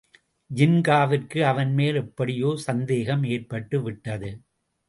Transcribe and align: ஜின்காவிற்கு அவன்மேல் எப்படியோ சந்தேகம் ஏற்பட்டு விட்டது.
ஜின்காவிற்கு 0.51 1.39
அவன்மேல் 1.43 1.95
எப்படியோ 1.95 2.55
சந்தேகம் 2.65 3.23
ஏற்பட்டு 3.23 3.79
விட்டது. 3.81 4.31